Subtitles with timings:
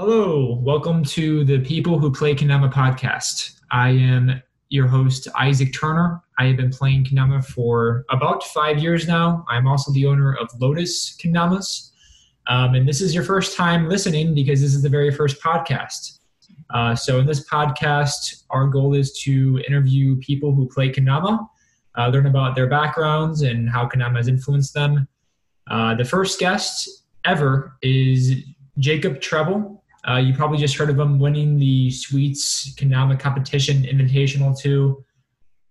[0.00, 3.58] Hello, welcome to the People Who Play Kendama podcast.
[3.72, 6.22] I am your host, Isaac Turner.
[6.38, 9.44] I have been playing Kendama for about five years now.
[9.48, 11.90] I'm also the owner of Lotus Kendamas.
[12.46, 16.20] Um, and this is your first time listening because this is the very first podcast.
[16.72, 21.44] Uh, so, in this podcast, our goal is to interview people who play Kendama,
[21.98, 25.08] uh, learn about their backgrounds and how Kendama has influenced them.
[25.68, 26.88] Uh, the first guest
[27.24, 28.44] ever is
[28.78, 29.77] Jacob Treble.
[30.06, 35.04] Uh, you probably just heard of him winning the Sweets Kendama Competition Invitational too.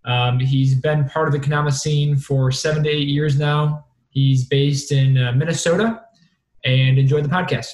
[0.05, 3.85] Um, he's been part of the Kendama scene for seven to eight years now.
[4.09, 6.02] He's based in uh, Minnesota
[6.66, 7.67] and enjoy the podcast.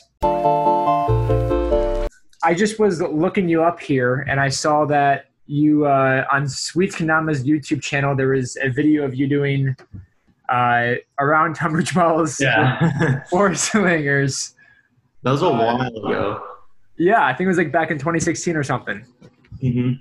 [2.43, 6.95] I just was looking you up here and I saw that you uh, on Sweets
[6.97, 9.75] Kendama's YouTube channel there was a video of you doing
[10.49, 13.23] uh, around Tunbridge Wells Yeah.
[13.29, 14.55] for slingers.
[15.23, 16.43] That was a while ago.
[16.97, 19.05] Yeah, I think it was like back in 2016 or something.
[19.61, 19.91] hmm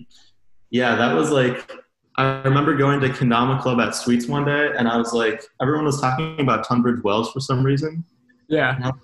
[0.70, 1.70] Yeah, that was like,
[2.16, 5.86] I remember going to Kendama Club at Sweets one day, and I was like, everyone
[5.86, 8.04] was talking about Tunbridge Wells for some reason.
[8.48, 8.76] Yeah.
[8.82, 8.94] I, like,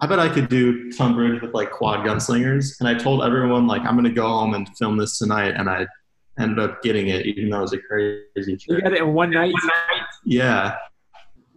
[0.00, 2.78] I bet I could do Tunbridge with like quad gunslingers.
[2.80, 5.54] And I told everyone, like, I'm going to go home and film this tonight.
[5.56, 5.86] And I
[6.38, 9.30] ended up getting it, even though it was a crazy You got it in one
[9.30, 9.54] night.
[10.24, 10.76] Yeah.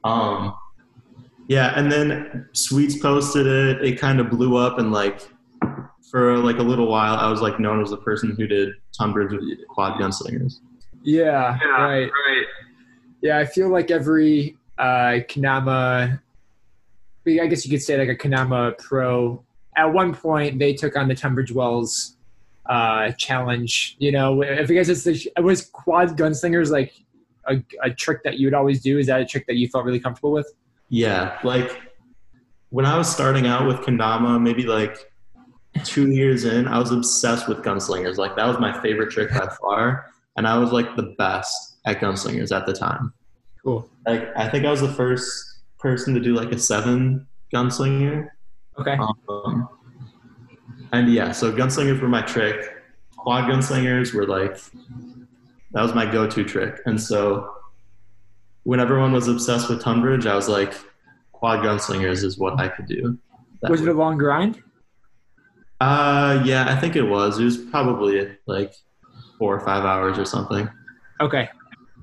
[0.03, 0.55] Um,
[1.47, 3.83] yeah, and then Sweets posted it.
[3.83, 5.21] It kind of blew up, and like
[6.09, 9.31] for like a little while, I was like known as the person who did Tunbridge
[9.31, 10.59] with quad gunslingers.
[11.03, 12.09] Yeah, right.
[12.09, 12.45] right.
[13.21, 16.19] Yeah, I feel like every uh, Kendama,
[17.27, 19.43] I guess you could say like a Kendama pro,
[19.75, 22.17] at one point they took on the Tunbridge Wells
[22.65, 23.95] uh, challenge.
[23.99, 26.93] You know, if you guys, it's the, was quad gunslingers like
[27.47, 28.97] a, a trick that you would always do?
[28.97, 30.51] Is that a trick that you felt really comfortable with?
[30.89, 31.81] Yeah, like
[32.69, 35.11] when I was starting out with Kendama, maybe like
[35.83, 38.17] two years in, I was obsessed with gunslingers.
[38.17, 41.99] Like that was my favorite trick by far, and I was like the best at
[41.99, 43.13] gunslingers at the time.
[43.63, 43.89] Cool.
[44.05, 48.29] Like I think I was the first person to do like a seven gunslinger.
[48.77, 48.97] Okay.
[49.29, 49.69] Um,
[50.91, 52.71] and yeah, so gunslingers were my trick.
[53.17, 54.59] Quad gunslingers were like
[55.71, 56.79] that was my go-to trick.
[56.85, 57.54] And so
[58.65, 60.73] when everyone was obsessed with Tunbridge, I was like,
[61.31, 63.17] quad gunslingers is what I could do.
[63.61, 64.61] That Was it a long grind?
[65.81, 67.39] uh, yeah, I think it was.
[67.39, 68.73] It was probably like
[69.37, 70.67] four or five hours or something.
[71.21, 71.47] Okay.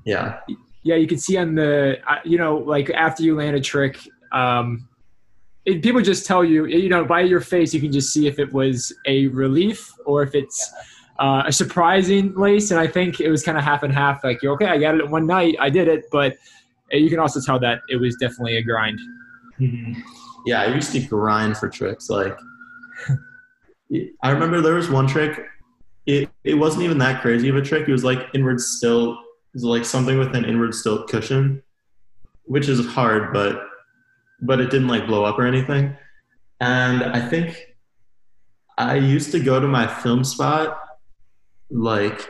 [0.05, 0.39] Yeah.
[0.83, 3.99] Yeah, you can see on the, uh, you know, like after you land a trick,
[4.31, 4.87] um,
[5.65, 8.39] it, people just tell you, you know, by your face, you can just see if
[8.39, 10.71] it was a relief or if it's
[11.19, 12.71] uh, a surprising lace.
[12.71, 14.23] And I think it was kind of half and half.
[14.23, 16.33] Like, you're okay, I got it one night, I did it, but
[16.93, 18.99] uh, you can also tell that it was definitely a grind.
[20.45, 22.09] Yeah, I used to grind for tricks.
[22.09, 22.37] Like,
[24.23, 25.45] I remember there was one trick.
[26.05, 27.87] It it wasn't even that crazy of a trick.
[27.87, 29.19] It was like inward stilt.
[29.19, 31.63] It was like something with an inward stilt cushion,
[32.43, 33.61] which is hard, but
[34.41, 35.95] but it didn't like blow up or anything.
[36.59, 37.67] And I think
[38.77, 40.79] I used to go to my film spot.
[41.69, 42.29] Like,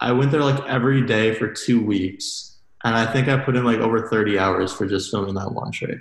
[0.00, 3.64] I went there like every day for two weeks, and I think I put in
[3.64, 5.98] like over thirty hours for just filming that one trick.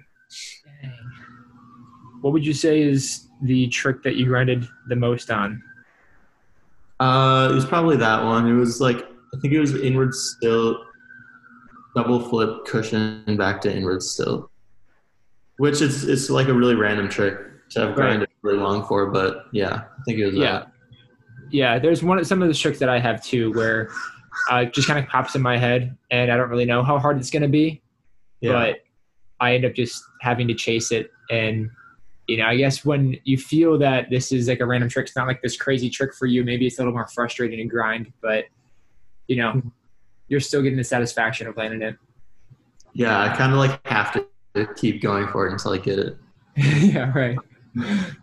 [2.22, 5.62] What would you say is the trick that you grinded the most on?
[7.00, 8.48] Uh, it was probably that one.
[8.48, 10.78] It was like I think it was inward stilt,
[11.96, 14.50] double flip cushion back to inward stilt,
[15.58, 17.38] which is it's like a really random trick
[17.72, 19.08] to have grinded really long for.
[19.08, 20.52] But yeah, I think it was Yeah.
[20.60, 20.71] that.
[21.52, 23.92] Yeah, there's one some of the tricks that I have too where
[24.52, 26.98] uh, it just kind of pops in my head and I don't really know how
[26.98, 27.82] hard it's going to be.
[28.40, 28.80] Yeah, but
[29.40, 31.12] I end up just having to chase it.
[31.30, 31.70] And
[32.28, 35.16] you know, I guess when you feel that this is like a random trick, it's
[35.16, 36.44] not like this crazy trick for you.
[36.44, 38.46] Maybe it's a little more frustrating to grind, but
[39.28, 39.62] you know,
[40.28, 41.98] you're still getting the satisfaction of landing it.
[42.94, 43.22] yeah.
[43.22, 46.18] I kind of like have to keep going for it until I get it.
[46.56, 47.38] yeah, right.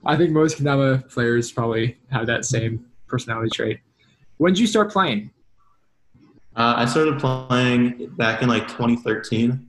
[0.05, 3.81] I think most Kendama players probably have that same personality trait.
[4.37, 5.31] When did you start playing?
[6.56, 9.66] Uh, I started playing back in like 2013,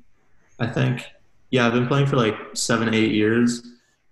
[0.59, 1.05] I think.
[1.51, 3.59] Yeah, I've been playing for like seven, eight years.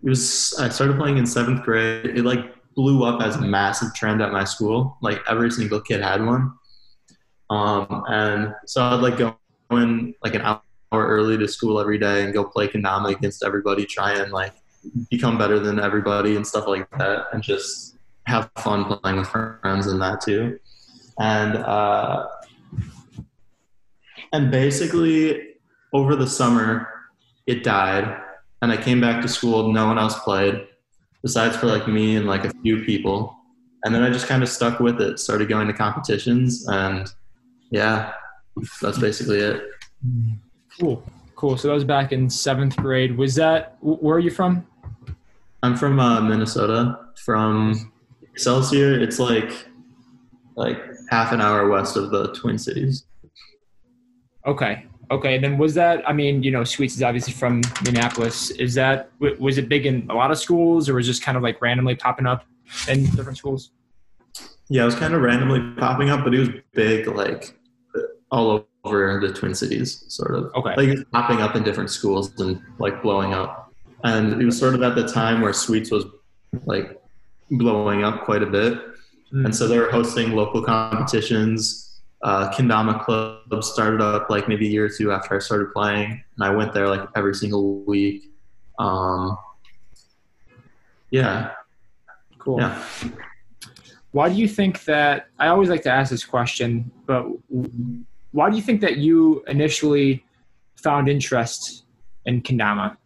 [0.03, 2.05] It was I started playing in seventh grade.
[2.05, 4.97] It like blew up as a massive trend at my school.
[5.01, 6.53] Like every single kid had one.
[7.49, 9.37] Um, and so I'd like go
[9.71, 13.85] in like an hour early to school every day and go play Kendama against everybody,
[13.85, 14.53] try and like
[15.09, 17.86] become better than everybody and stuff like that, and just
[18.27, 20.59] have fun playing with friends and that too.
[21.19, 22.27] And uh,
[24.33, 25.55] and basically
[25.93, 26.87] over the summer
[27.47, 28.21] it died
[28.61, 30.67] and i came back to school no one else played
[31.27, 33.35] besides for like me and like a few people.
[33.83, 37.07] And then I just kind of stuck with it, started going to competitions, and
[37.69, 38.13] yeah,
[38.81, 39.61] that's basically it.
[40.79, 41.03] Cool,
[41.35, 41.57] cool.
[41.57, 43.17] So that was back in seventh grade.
[43.17, 44.65] Was that where are you from?
[45.63, 47.91] I'm from uh, Minnesota, from
[48.37, 48.99] Excelsior.
[48.99, 49.67] It's like
[50.55, 50.79] like
[51.09, 53.05] half an hour west of the Twin Cities.
[54.45, 54.85] Okay.
[55.09, 55.33] Okay.
[55.35, 58.51] And then was that, I mean, you know, Sweets is obviously from Minneapolis.
[58.51, 61.35] Is that, was it big in a lot of schools or was it just kind
[61.35, 62.45] of like randomly popping up
[62.87, 63.71] in different schools?
[64.69, 67.57] Yeah, it was kind of randomly popping up, but it was big, like
[68.29, 70.51] all over the Twin Cities, sort of.
[70.53, 70.75] Okay.
[70.75, 73.73] Like it was popping up in different schools and like blowing up.
[74.03, 76.05] And it was sort of at the time where Sweets was
[76.65, 76.96] like
[77.51, 78.73] blowing up quite a bit.
[79.33, 79.45] Mm.
[79.45, 81.87] And so they were hosting local competitions
[82.23, 86.11] uh, Kendama Club started up like maybe a year or two after I started playing,
[86.11, 88.31] and I went there like every single week.
[88.79, 89.37] Um,
[91.11, 91.51] yeah,
[92.39, 92.59] cool.
[92.59, 92.83] Yeah.
[94.11, 95.27] Why do you think that?
[95.37, 97.25] I always like to ask this question, but
[98.31, 100.25] why do you think that you initially
[100.75, 101.83] found interest
[102.25, 102.97] in kendama?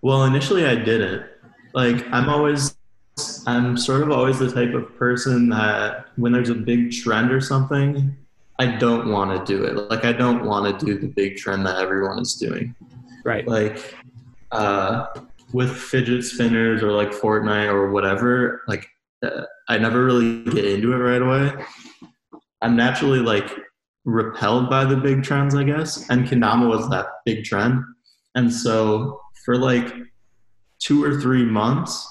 [0.00, 1.26] Well, initially I didn't.
[1.74, 2.76] Like I'm always
[3.46, 7.40] I'm sort of always the type of person that when there's a big trend or
[7.40, 8.16] something,
[8.58, 9.90] I don't want to do it.
[9.90, 12.74] Like I don't want to do the big trend that everyone is doing.
[13.24, 13.46] Right.
[13.46, 13.94] Like
[14.50, 15.06] uh,
[15.52, 18.86] with fidget spinners or like Fortnite or whatever, like
[19.22, 21.64] uh, I never really get into it right away.
[22.60, 23.50] I'm naturally like
[24.04, 26.08] repelled by the big trends, I guess.
[26.10, 27.82] And Kendama was that big trend.
[28.34, 29.92] And so for like
[30.82, 32.08] two or three months,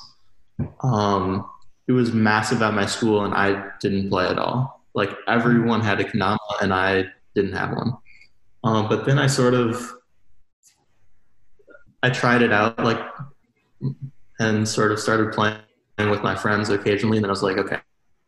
[0.82, 1.50] um,
[1.88, 4.82] it was massive at my school, and I didn't play at all.
[4.94, 7.98] Like everyone had a kendama, and I didn't have one.
[8.64, 9.94] Um, but then I sort of
[12.04, 13.00] I tried it out, like,
[14.40, 15.60] and sort of started playing
[15.98, 17.18] with my friends occasionally.
[17.18, 17.78] And then I was like, okay,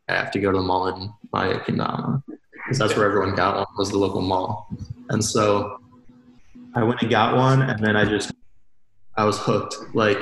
[0.09, 2.21] I have to go to the mall and buy a kendama
[2.53, 4.67] because that's where everyone got one was the local mall.
[5.09, 5.79] And so
[6.75, 8.31] I went and got one, and then I just
[9.15, 9.75] I was hooked.
[9.93, 10.21] Like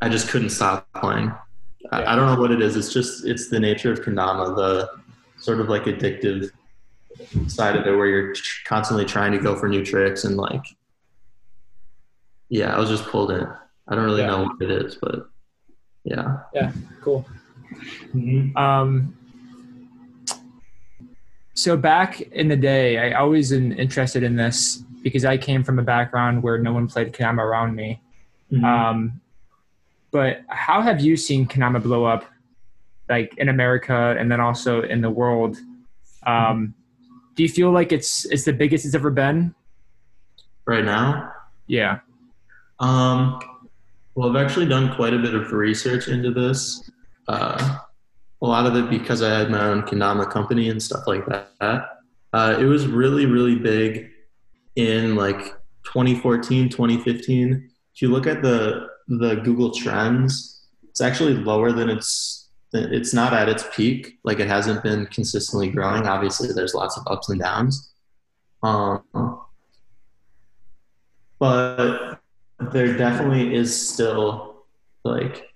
[0.00, 1.32] I just couldn't stop playing.
[1.80, 1.88] Yeah.
[1.90, 2.76] I, I, don't know what it is.
[2.76, 4.90] It's just it's the nature of kendama, the
[5.38, 6.50] sort of like addictive
[7.46, 8.34] side of it, where you're
[8.64, 10.64] constantly trying to go for new tricks and like,
[12.48, 13.46] yeah, I was just pulled in.
[13.88, 14.28] I don't really yeah.
[14.28, 15.28] know what it is, but
[16.04, 16.38] yeah.
[16.52, 16.72] Yeah.
[17.00, 17.26] Cool.
[18.14, 18.56] Mm-hmm.
[18.56, 19.16] Um.
[21.54, 25.78] So back in the day, I always been interested in this because I came from
[25.78, 28.00] a background where no one played Kendama around me.
[28.50, 28.64] Mm-hmm.
[28.64, 29.20] Um,
[30.10, 32.24] but how have you seen Kendama blow up,
[33.08, 35.56] like in America and then also in the world?
[36.24, 36.74] Um,
[37.34, 39.54] do you feel like it's it's the biggest it's ever been?
[40.66, 41.32] Right now?
[41.66, 42.00] Yeah.
[42.78, 43.40] Um,
[44.14, 46.90] well, I've actually done quite a bit of research into this.
[47.26, 47.78] Uh,
[48.42, 52.02] a lot of it because I had my own Kendama company and stuff like that.
[52.32, 54.10] Uh, it was really, really big
[54.76, 55.54] in like
[55.84, 57.70] 2014, 2015.
[57.94, 63.32] If you look at the the Google Trends, it's actually lower than it's it's not
[63.32, 64.18] at its peak.
[64.24, 66.06] Like it hasn't been consistently growing.
[66.06, 67.92] Obviously, there's lots of ups and downs.
[68.62, 69.02] Um,
[71.38, 72.20] but
[72.70, 74.64] there definitely is still
[75.04, 75.48] like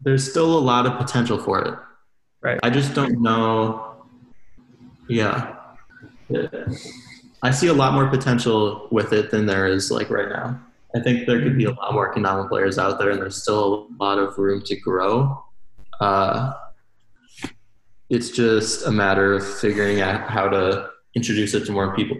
[0.00, 1.74] there's still a lot of potential for it.
[2.42, 2.60] Right.
[2.62, 4.06] I just don't know.
[5.08, 5.56] Yeah.
[7.42, 10.60] I see a lot more potential with it than there is like right now.
[10.94, 13.88] I think there could be a lot more Kendama players out there, and there's still
[13.88, 15.42] a lot of room to grow.
[16.00, 16.52] Uh,
[18.08, 22.16] it's just a matter of figuring out how to introduce it to more people,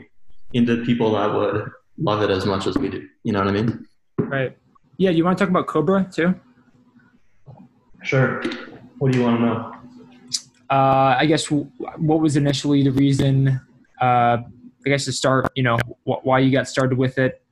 [0.53, 3.07] into people that would love it as much as we do.
[3.25, 3.87] You know what I mean?
[4.19, 4.57] Right.
[4.99, 5.11] Yeah.
[5.11, 6.35] You want to talk about Cobra too?
[8.03, 8.43] Sure.
[8.99, 9.75] What do you want to know?
[10.71, 13.61] Uh, I guess what was initially the reason?
[14.01, 14.39] Uh,
[14.85, 17.43] I guess to start, you know, wh- why you got started with it,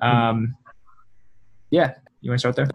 [0.00, 0.56] um,
[1.70, 2.68] yeah, you want to start there?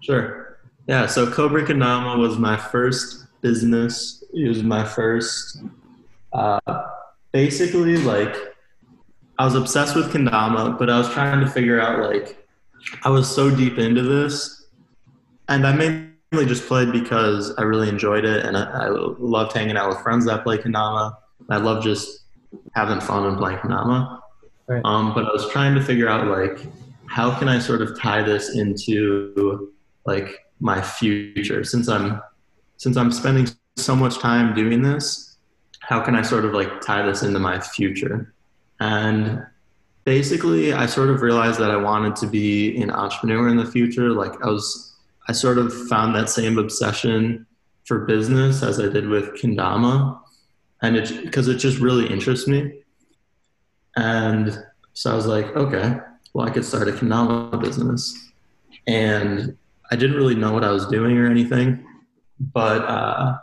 [0.00, 0.58] Sure.
[0.86, 4.24] Yeah, so Cobra Kendama was my first business.
[4.32, 5.62] It was my first,
[6.32, 6.60] uh,
[7.32, 8.34] basically, like,
[9.38, 12.46] I was obsessed with Kendama, but I was trying to figure out, like,
[13.02, 14.66] I was so deep into this.
[15.48, 19.76] And I mainly just played because I really enjoyed it and I, I loved hanging
[19.76, 21.16] out with friends that play Kendama.
[21.48, 22.24] I love just
[22.74, 24.20] having fun and playing Kendama.
[24.68, 24.82] Right.
[24.84, 26.66] Um, but I was trying to figure out like
[27.06, 29.72] how can I sort of tie this into
[30.04, 32.20] like my future since I'm
[32.76, 35.36] since I'm spending so much time doing this.
[35.80, 38.34] How can I sort of like tie this into my future?
[38.80, 39.46] And
[40.04, 44.10] basically, I sort of realized that I wanted to be an entrepreneur in the future.
[44.10, 44.96] Like I was
[45.28, 47.46] I sort of found that same obsession
[47.84, 50.20] for business as I did with Kendama,
[50.86, 52.80] and it because it just really interests me.
[53.96, 54.56] And
[54.92, 55.96] so I was like, okay,
[56.32, 58.14] well, I could start a Kendama business,
[58.86, 59.56] and
[59.90, 61.84] I didn't really know what I was doing or anything,
[62.38, 63.38] but uh,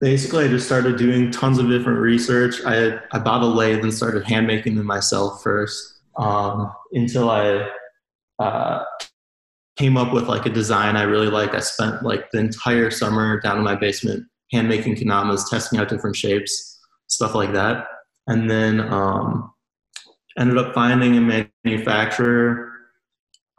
[0.00, 2.56] basically I just started doing tons of different research.
[2.66, 7.68] I I bought a lathe and started hand making them myself first um, until I
[8.38, 8.84] uh,
[9.76, 11.54] came up with like a design I really liked.
[11.54, 15.88] I spent like the entire summer down in my basement hand making kendamas, testing out
[15.88, 17.86] different shapes, stuff like that,
[18.26, 19.52] and then um,
[20.38, 22.66] ended up finding a manufacturer.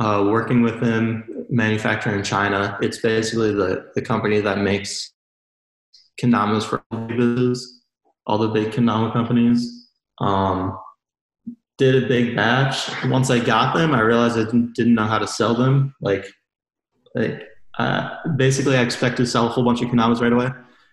[0.02, 2.78] Uh, working with him, manufacturer in China.
[2.82, 5.12] It's basically the, the company that makes
[6.22, 6.82] kendamas for
[8.26, 9.90] all the big kendama companies.
[10.20, 10.80] Um,
[11.78, 12.90] did a big batch.
[13.06, 15.96] Once I got them, I realized I didn't, didn't know how to sell them.
[16.02, 16.26] Like,
[17.16, 17.42] like
[17.78, 20.50] uh, basically, I expected to sell a whole bunch of kendamas right away,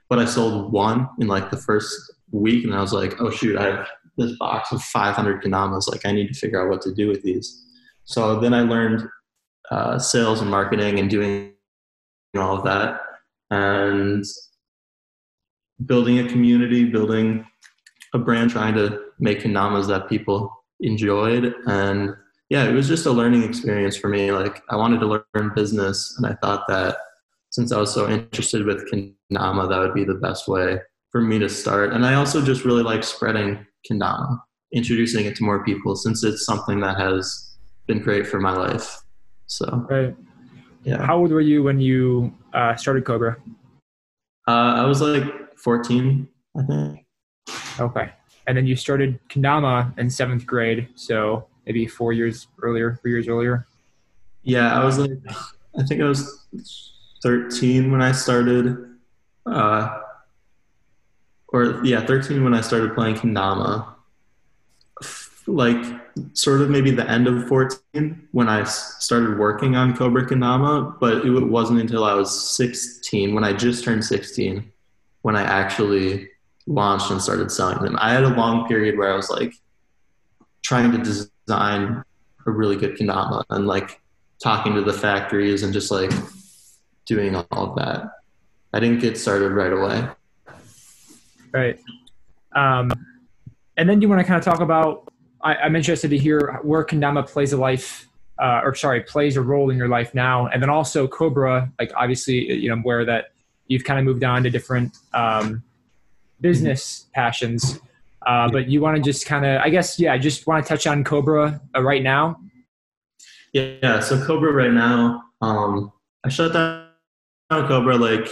[0.08, 3.58] but I sold one in like the first week, and I was like, oh shoot,
[3.58, 5.90] I have this box of 500 kendamas.
[5.90, 7.64] Like, I need to figure out what to do with these.
[8.04, 9.08] So then I learned
[9.70, 11.52] uh, sales and marketing and doing
[12.36, 13.00] all of that,
[13.50, 14.24] and
[15.84, 17.46] building a community, building
[18.14, 21.54] a brand, trying to make kendamas that people enjoyed.
[21.66, 22.14] And
[22.48, 24.30] yeah, it was just a learning experience for me.
[24.30, 26.96] Like I wanted to learn business, and I thought that
[27.50, 28.88] since I was so interested with
[29.30, 30.78] kendama, that would be the best way
[31.10, 31.92] for me to start.
[31.92, 34.40] And I also just really like spreading kendama,
[34.72, 37.56] introducing it to more people, since it's something that has
[37.86, 39.02] been great for my life.
[39.46, 40.14] So right.
[40.82, 41.04] Yeah.
[41.04, 43.36] How old were you when you uh, started Cobra?
[44.46, 47.06] Uh, I was like 14, I think.
[47.80, 48.10] Okay.
[48.46, 53.26] And then you started Kendama in seventh grade, so maybe four years earlier, three years
[53.26, 53.66] earlier.
[54.44, 55.10] Yeah, I was like,
[55.76, 56.46] I think I was
[57.24, 58.95] 13 when I started,
[59.46, 60.00] uh,
[61.48, 63.94] or yeah, 13 when I started playing Kendama.
[65.48, 65.84] Like,
[66.32, 71.24] sort of maybe the end of 14 when I started working on Cobra Kendama, but
[71.24, 74.72] it wasn't until I was 16 when I just turned 16
[75.22, 76.28] when I actually
[76.66, 77.96] launched and started selling them.
[78.00, 79.52] I had a long period where I was like
[80.62, 82.02] trying to design
[82.46, 84.00] a really good kendama and like
[84.42, 86.10] talking to the factories and just like
[87.06, 88.10] doing all of that.
[88.72, 90.08] I didn't get started right away.
[91.52, 91.80] Right.
[92.54, 92.92] Um,
[93.76, 96.84] and then you want to kind of talk about, I, I'm interested to hear where
[96.84, 98.06] kendama plays a life
[98.38, 100.46] uh, or sorry, plays a role in your life now.
[100.48, 103.32] And then also Cobra, like obviously, you know, where that
[103.68, 105.62] you've kind of moved on to different um,
[106.40, 107.80] business passions.
[108.26, 110.68] Uh, but you want to just kind of, I guess, yeah, I just want to
[110.68, 112.40] touch on Cobra uh, right now.
[113.52, 115.92] Yeah, so Cobra right now, um,
[116.24, 116.88] I shut down
[117.50, 118.28] Cobra like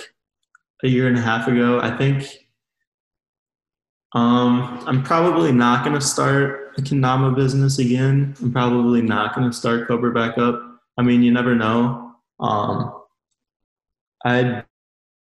[0.83, 1.81] a year and a half ago.
[1.81, 2.27] I think
[4.13, 8.35] um, I'm probably not going to start a kendama business again.
[8.41, 10.61] I'm probably not going to start Cobra back up.
[10.97, 12.13] I mean, you never know.
[12.41, 13.03] Um,
[14.25, 14.65] I'd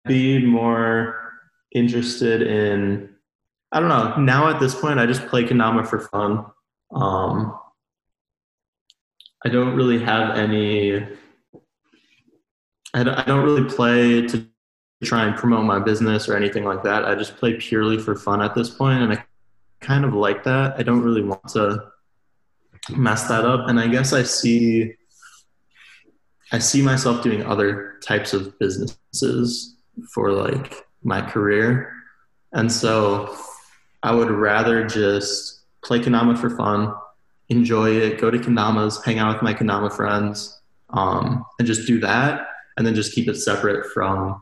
[0.06, 1.34] be more
[1.74, 3.14] interested in
[3.74, 4.16] I don't know.
[4.18, 6.46] Now at this point, I just play Kendama for fun.
[6.94, 7.58] Um,
[9.44, 11.04] I don't really have any.
[12.94, 14.46] I don't, I don't really play to
[15.04, 17.06] try and promote my business or anything like that.
[17.06, 19.24] I just play purely for fun at this point, and I
[19.80, 20.76] kind of like that.
[20.78, 21.92] I don't really want to
[22.90, 24.96] mess that up, and I guess I see.
[26.52, 29.76] I see myself doing other types of businesses
[30.14, 31.92] for like my career.
[32.54, 33.36] And so
[34.04, 36.94] I would rather just play Kendama for fun,
[37.50, 42.00] enjoy it, go to Kanamas, hang out with my Kendama friends, um, and just do
[42.02, 42.48] that.
[42.78, 44.42] And then just keep it separate from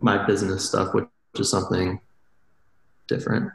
[0.00, 2.00] my business stuff, which is something
[3.08, 3.50] different.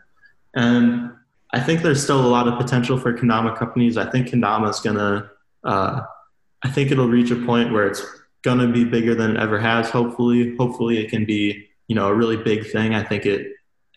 [0.55, 1.11] And
[1.51, 3.97] I think there's still a lot of potential for Kendama companies.
[3.97, 5.29] I think Kendama is going to,
[5.63, 6.01] uh,
[6.63, 8.03] I think it'll reach a point where it's
[8.43, 9.89] going to be bigger than it ever has.
[9.89, 12.93] Hopefully, hopefully it can be you know a really big thing.
[12.93, 13.47] I think it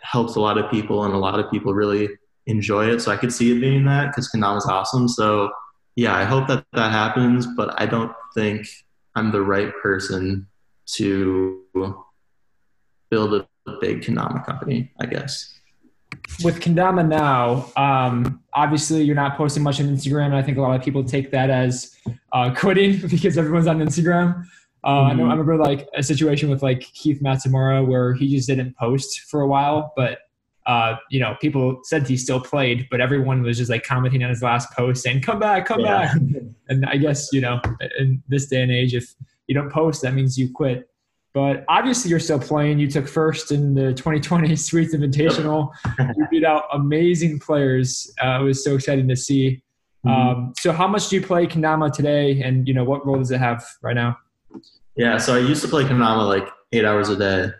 [0.02, 2.08] helps a lot of people, and a lot of people really
[2.46, 3.00] enjoy it.
[3.00, 5.06] So I could see it being that because Kendama is awesome.
[5.08, 5.50] So
[5.96, 8.66] yeah, I hope that that happens, but I don't think
[9.14, 10.46] I'm the right person
[10.94, 11.62] to
[13.10, 13.46] build a
[13.80, 14.92] big Kendama company.
[15.00, 15.54] I guess.
[16.42, 20.60] With Kendama now, um, obviously you're not posting much on Instagram, and I think a
[20.60, 21.96] lot of people take that as
[22.32, 24.44] uh, quitting because everyone's on Instagram.
[24.84, 25.10] Uh, mm-hmm.
[25.10, 28.76] I, know, I remember like a situation with like Keith Matsumura where he just didn't
[28.76, 30.20] post for a while, but
[30.66, 34.28] uh, you know, people said he still played, but everyone was just like commenting on
[34.28, 36.12] his last post saying, "Come back, come yeah.
[36.12, 36.16] back."
[36.68, 37.60] and I guess you know,
[37.98, 39.14] in this day and age, if
[39.46, 40.88] you don't post, that means you quit.
[41.38, 42.80] But obviously, you're still playing.
[42.80, 45.70] You took first in the 2020 Sweets Invitational.
[46.16, 48.12] you beat out amazing players.
[48.20, 49.62] Uh, it was so exciting to see.
[50.04, 50.08] Mm-hmm.
[50.08, 53.30] Um, so, how much do you play Kendama today, and you know what role does
[53.30, 54.18] it have right now?
[54.96, 57.52] Yeah, so I used to play Kendama like eight hours a day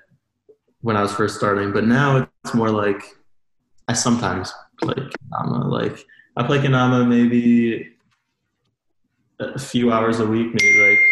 [0.81, 3.01] when I was first starting, but now it's more like
[3.87, 5.71] I sometimes play Kendama.
[5.71, 6.05] Like
[6.37, 7.91] I play Kendama maybe
[9.39, 11.08] a few hours a week, maybe like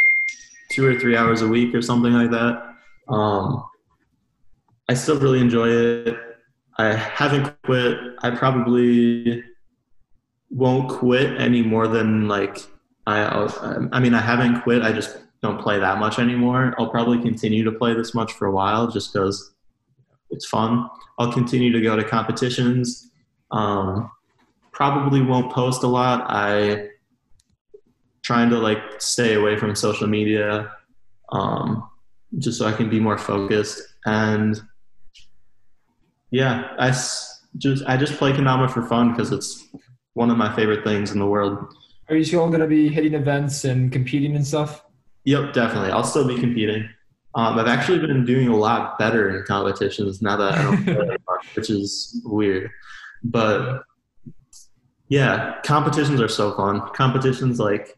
[0.76, 2.62] two or three hours a week or something like that.
[3.08, 3.64] Um,
[4.90, 6.18] I still really enjoy it.
[6.76, 7.96] I haven't quit.
[8.22, 9.42] I probably
[10.50, 12.58] won't quit any more than like
[13.06, 13.24] I.
[13.90, 14.82] I mean, I haven't quit.
[14.82, 16.74] I just don't play that much anymore.
[16.78, 19.54] I'll probably continue to play this much for a while, just because
[20.28, 20.90] it's fun.
[21.18, 23.10] I'll continue to go to competitions.
[23.50, 24.10] Um,
[24.72, 26.26] probably won't post a lot.
[26.28, 26.90] I
[28.26, 30.72] trying to like stay away from social media,
[31.30, 31.88] um,
[32.38, 33.80] just so I can be more focused.
[34.04, 34.60] And
[36.32, 36.88] yeah, I
[37.56, 39.64] just I just play Kendama for fun because it's
[40.14, 41.72] one of my favorite things in the world.
[42.08, 44.84] Are you still going to be hitting events and competing and stuff?
[45.24, 45.90] Yep, definitely.
[45.90, 46.88] I'll still be competing.
[47.36, 50.94] Um, I've actually been doing a lot better in competitions now that I don't play
[50.94, 52.70] anymore, which is weird.
[53.22, 53.82] But
[55.08, 56.80] yeah, competitions are so fun.
[56.94, 57.96] Competitions like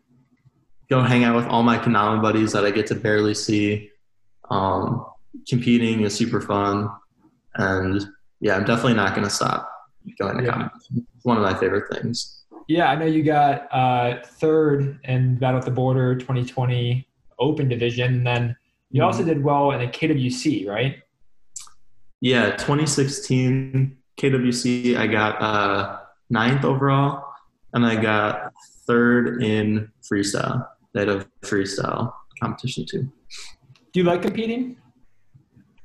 [0.90, 3.90] go hang out with all my Kendama buddies that I get to barely see.
[4.50, 5.04] Um,
[5.48, 6.88] competing is super fun,
[7.54, 8.06] and
[8.40, 9.70] yeah, I'm definitely not going to stop
[10.16, 10.68] going to yeah.
[11.16, 12.44] It's one of my favorite things.
[12.68, 17.06] Yeah, I know you got uh, third in Battle at the Border 2020
[17.38, 18.56] Open Division, and then
[18.90, 19.28] you also mm-hmm.
[19.28, 21.02] did well in the KWC, right?
[22.20, 25.98] Yeah, 2016 KWC, I got uh,
[26.30, 27.24] ninth overall,
[27.72, 28.52] and I got
[28.86, 30.66] third in freestyle.
[30.94, 33.10] They had a freestyle competition too.
[33.92, 34.76] Do you like competing?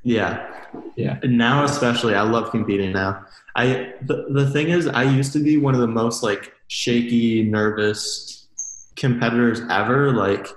[0.04, 0.66] Yeah,
[0.96, 1.20] yeah.
[1.24, 3.26] And now especially, I love competing now.
[3.56, 7.44] I the, the thing is, I used to be one of the most like shaky,
[7.44, 8.48] nervous
[8.96, 10.12] competitors ever.
[10.12, 10.48] Like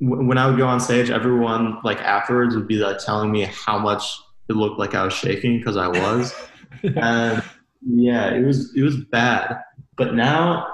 [0.00, 3.78] when I would go on stage, everyone like afterwards would be like telling me how
[3.78, 4.02] much
[4.48, 6.34] it looked like I was shaking because I was,
[6.82, 7.42] and
[7.86, 9.58] yeah, it was it was bad.
[9.96, 10.66] But now,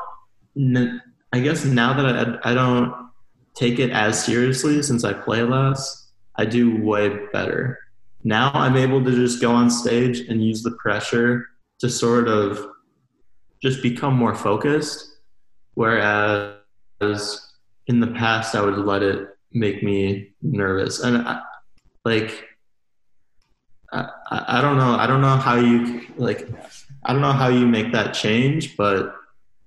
[1.32, 3.10] I guess now that I I don't
[3.54, 7.78] take it as seriously since I play less, I do way better.
[8.24, 11.48] Now I'm able to just go on stage and use the pressure
[11.80, 12.66] to sort of
[13.62, 15.18] just become more focused,
[15.74, 16.56] whereas
[17.86, 21.00] in the past I would let it make me nervous.
[21.00, 21.42] And I,
[22.04, 22.48] like,
[23.92, 24.96] I, I don't know.
[24.96, 26.48] I don't know how you like.
[27.04, 29.14] I don't know how you make that change, but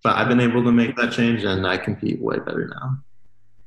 [0.05, 2.99] but I've been able to make that change, and I compete way better now.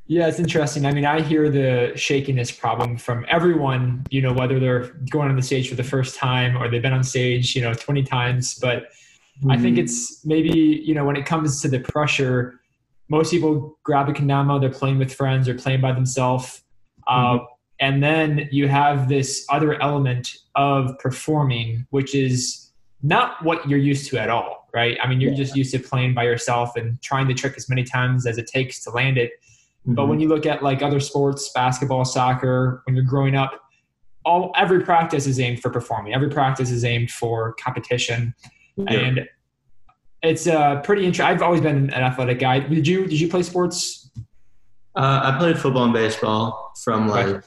[0.06, 0.86] Yeah, it's interesting.
[0.86, 5.34] I mean, I hear the shakiness problem from everyone, you know, whether they're going on
[5.34, 8.54] the stage for the first time or they've been on stage, you know, 20 times.
[8.54, 9.50] But mm-hmm.
[9.50, 9.84] I think mm-hmm.
[9.84, 10.50] it's maybe,
[10.86, 12.60] you know, when it comes to the pressure,
[13.08, 16.62] most people grab a kendama, they're playing with friends or playing by themselves.
[17.08, 17.44] Uh, mm-hmm.
[17.80, 22.70] and then you have this other element of performing, which is
[23.02, 24.98] not what you're used to at all, right?
[25.02, 25.36] I mean, you're yeah.
[25.36, 28.46] just used to playing by yourself and trying the trick as many times as it
[28.46, 29.32] takes to land it.
[29.82, 29.94] Mm-hmm.
[29.94, 33.62] But when you look at like other sports, basketball, soccer, when you're growing up,
[34.24, 36.12] all every practice is aimed for performing.
[36.12, 38.34] Every practice is aimed for competition.
[38.76, 38.92] Yeah.
[38.92, 39.28] And
[40.22, 41.34] it's uh, pretty interesting.
[41.34, 42.60] I've always been an athletic guy.
[42.60, 44.10] Did you did you play sports?
[44.94, 47.46] Uh, I played football and baseball from like okay.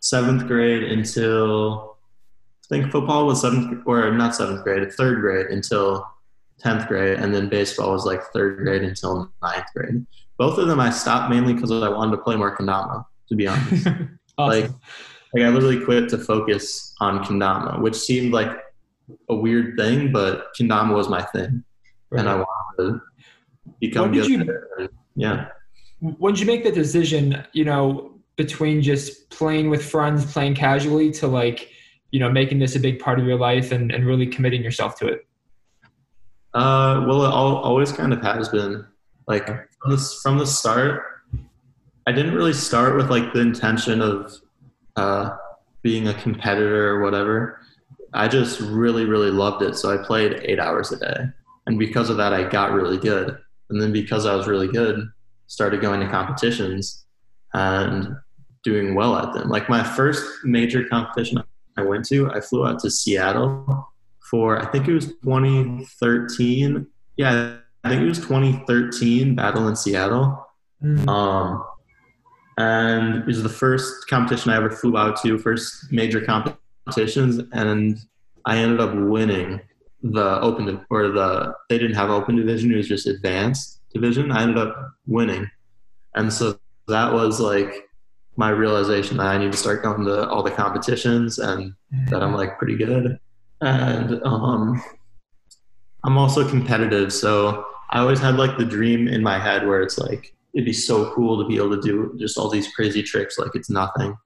[0.00, 1.98] seventh grade until
[2.64, 6.06] I think football was seventh or not seventh grade, third grade until
[6.58, 10.04] tenth grade, and then baseball was like third grade until ninth grade.
[10.36, 13.04] Both of them I stopped mainly because I wanted to play more kendama.
[13.28, 13.86] To be honest,
[14.38, 14.62] awesome.
[14.62, 14.70] like
[15.34, 18.50] like I literally quit to focus on kendama, which seemed like
[19.28, 21.64] a weird thing, but kendama was my thing
[22.10, 22.20] right.
[22.20, 22.46] and I wanted
[22.78, 23.00] to
[23.80, 24.28] become good.
[24.28, 25.48] You, yeah.
[26.00, 31.10] When did you make the decision, you know, between just playing with friends, playing casually,
[31.12, 31.70] to like,
[32.10, 34.98] you know, making this a big part of your life and, and really committing yourself
[35.00, 35.26] to it?
[36.54, 38.86] Uh, well, it all, always kind of has been.
[39.26, 41.02] Like from the, from the start,
[42.06, 44.34] I didn't really start with like the intention of
[44.96, 45.36] uh,
[45.82, 47.60] being a competitor or whatever.
[48.14, 49.76] I just really, really loved it.
[49.76, 51.26] So I played eight hours a day.
[51.66, 53.36] And because of that, I got really good.
[53.68, 55.06] And then because I was really good,
[55.46, 57.04] started going to competitions
[57.52, 58.16] and
[58.64, 59.50] doing well at them.
[59.50, 61.42] Like my first major competition
[61.76, 63.92] I went to, I flew out to Seattle
[64.30, 66.86] for I think it was 2013.
[67.16, 70.46] Yeah, I think it was 2013 Battle in Seattle.
[70.82, 71.08] Mm.
[71.08, 71.64] Um,
[72.58, 77.98] and it was the first competition I ever flew out to, first major competitions, and
[78.44, 79.60] I ended up winning
[80.02, 84.32] the open or the they didn't have open division; it was just advanced division.
[84.32, 85.48] I ended up winning,
[86.14, 87.88] and so that was like
[88.36, 91.74] my realization that I need to start going to all the competitions and
[92.08, 93.18] that I'm like pretty good.
[93.60, 94.82] And um,
[96.04, 99.98] I'm also competitive, so I always had like the dream in my head where it's
[99.98, 103.38] like it'd be so cool to be able to do just all these crazy tricks
[103.38, 104.16] like it's nothing.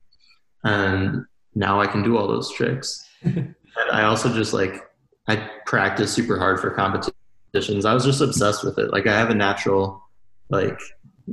[0.65, 3.09] And now I can do all those tricks.
[3.23, 3.55] and
[3.91, 4.83] I also just like
[5.29, 7.85] I practice super hard for competitions.
[7.85, 8.93] I was just obsessed with it.
[8.93, 10.03] Like I have a natural
[10.51, 10.79] like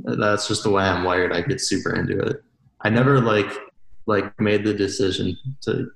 [0.04, 1.32] that's just the way I'm wired.
[1.32, 2.42] I get super into it.
[2.82, 3.52] I never like
[4.06, 5.90] like made the decision to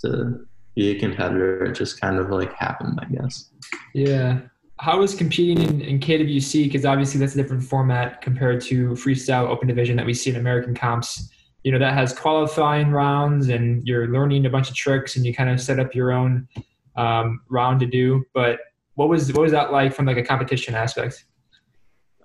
[0.00, 1.64] to be a competitor.
[1.64, 3.50] It just kind of like happened, I guess.
[3.94, 4.40] Yeah.
[4.78, 6.64] How was competing in, in KWC?
[6.64, 10.36] Because obviously that's a different format compared to freestyle open division that we see in
[10.36, 11.30] American comps.
[11.62, 15.32] You know that has qualifying rounds, and you're learning a bunch of tricks, and you
[15.32, 16.48] kind of set up your own
[16.96, 18.24] um, round to do.
[18.34, 18.58] But
[18.94, 21.24] what was what was that like from like a competition aspect?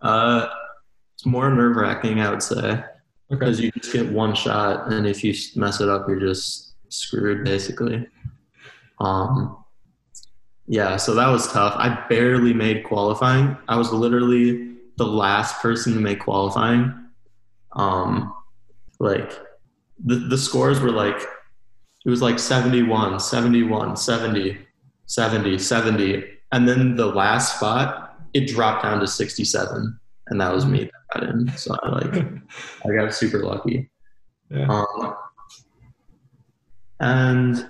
[0.01, 0.47] Uh,
[1.13, 2.85] it's more nerve wracking, I would say, Okay.
[3.29, 7.43] because you just get one shot, and if you mess it up, you're just screwed,
[7.45, 8.07] basically.
[8.99, 9.63] Um,
[10.67, 11.73] yeah, so that was tough.
[11.77, 13.57] I barely made qualifying.
[13.67, 16.93] I was literally the last person to make qualifying.
[17.73, 18.33] Um,
[18.99, 19.31] like
[20.03, 21.17] the the scores were like
[22.05, 24.57] it was like 71, 71, 70,
[25.05, 30.65] 70, 70, and then the last spot it dropped down to 67, and that was
[30.65, 31.51] me that got in.
[31.57, 32.15] So I like
[32.85, 33.89] I got super lucky.
[34.49, 34.67] Yeah.
[34.67, 35.15] Um,
[36.99, 37.69] and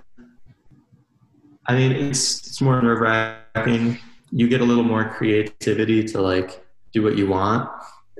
[1.68, 4.00] I mean, it's it's more nerve wracking.
[4.32, 7.70] You get a little more creativity to like do what you want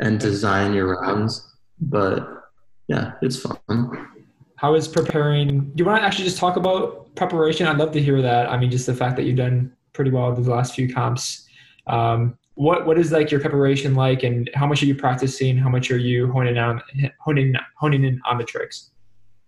[0.02, 1.48] and design your rounds,
[1.80, 2.50] but
[2.88, 4.08] yeah, it's fun.
[4.56, 5.72] How is preparing?
[5.72, 7.68] Do you want to actually just talk about preparation?
[7.68, 8.50] I'd love to hear that.
[8.50, 11.48] I mean, just the fact that you've done pretty well the last few comps.
[11.88, 15.58] Um, what what is like your preparation like, and how much are you practicing?
[15.58, 16.82] How much are you honing on
[17.20, 18.92] honing honing in on the tricks?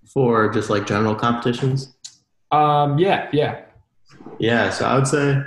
[0.05, 1.93] For just like general competitions,
[2.51, 3.61] Um, yeah, yeah.
[4.39, 4.69] Yeah.
[4.69, 5.41] So I would say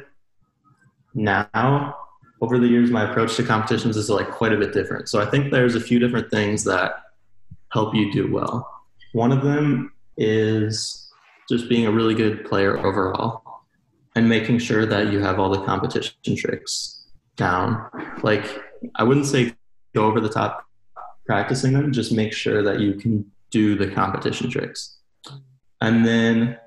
[1.15, 1.97] now,
[2.41, 5.09] over the years, my approach to competitions is like quite a bit different.
[5.09, 6.97] So I think there's a few different things that
[7.73, 8.69] help you do well.
[9.13, 11.11] One of them is
[11.49, 13.43] just being a really good player overall
[14.17, 17.05] and making sure that you have all the competition tricks
[17.37, 17.89] down.
[18.23, 18.45] Like,
[18.97, 19.55] I wouldn't say
[19.95, 20.67] go over the top
[21.27, 24.99] practicing them, just make sure that you can do the competition tricks.
[25.81, 26.59] And then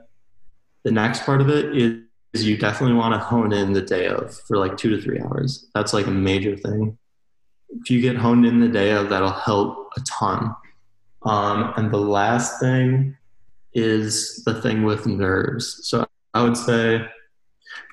[0.85, 1.97] the next part of it is,
[2.33, 5.19] is you definitely want to hone in the day of for like two to three
[5.19, 5.67] hours.
[5.73, 6.97] That's like a major thing.
[7.69, 10.55] If you get honed in the day of, that'll help a ton.
[11.23, 13.17] Um, and the last thing
[13.73, 15.81] is the thing with nerves.
[15.83, 17.05] So I would say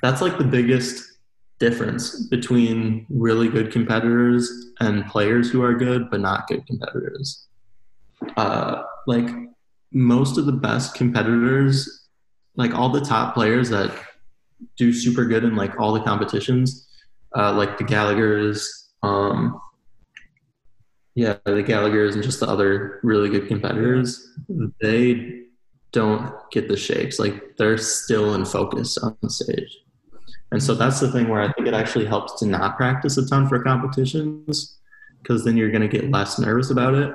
[0.03, 1.19] that's like the biggest
[1.59, 4.51] difference between really good competitors
[4.81, 7.47] and players who are good but not good competitors.
[8.37, 9.29] Uh, like
[9.93, 12.02] most of the best competitors,
[12.57, 13.93] like all the top players that
[14.77, 16.89] do super good in like all the competitions,
[17.37, 19.61] uh, like the Gallagher's, um,
[21.15, 24.35] yeah, the Gallagher's and just the other really good competitors,
[24.81, 25.43] they
[25.93, 27.19] don't get the shakes.
[27.19, 29.79] Like they're still in focus on stage.
[30.51, 33.27] And so that's the thing where I think it actually helps to not practice a
[33.27, 34.79] ton for competitions
[35.23, 37.15] because then you're going to get less nervous about it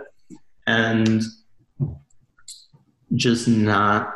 [0.65, 1.21] and
[3.15, 4.13] just not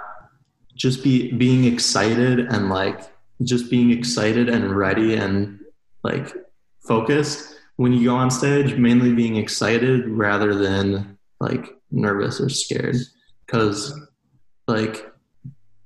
[0.82, 3.00] just be being excited and like
[3.44, 5.60] just being excited and ready and
[6.04, 6.34] like
[6.88, 12.96] focused when you go on stage mainly being excited rather than like nervous or scared
[13.46, 13.94] because
[14.68, 15.12] like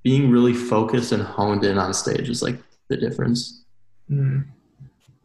[0.04, 2.58] being really focused and honed in on stage is like
[2.90, 3.62] the difference
[4.10, 4.46] Mm.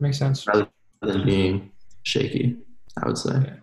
[0.00, 0.46] Makes sense.
[0.46, 0.66] rather
[1.02, 1.70] than being
[2.02, 2.56] shaky
[3.00, 3.56] i would say Yeah.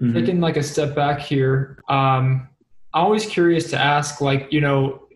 [0.00, 0.14] Mhm.
[0.14, 2.48] taking like a step back here um
[2.94, 5.08] always curious to ask like you know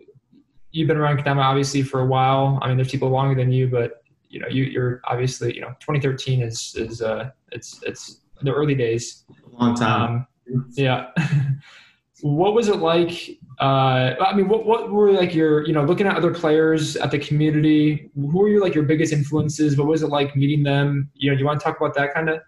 [0.72, 2.58] you've been around Kendama obviously for a while.
[2.62, 5.68] I mean there's people longer than you but you know you, you're obviously you know
[5.80, 9.24] 2013 is is uh it's it's the early days.
[9.52, 10.26] Long time.
[10.52, 11.08] Um yeah.
[12.22, 16.06] What was it like uh i mean what, what were like your you know looking
[16.06, 19.76] at other players at the community who were your like your biggest influences?
[19.76, 21.10] What was it like meeting them?
[21.14, 22.40] You know do you want to talk about that kind of